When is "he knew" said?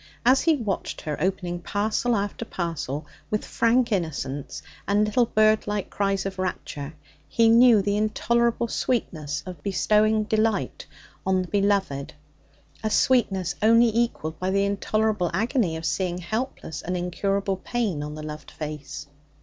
7.29-7.83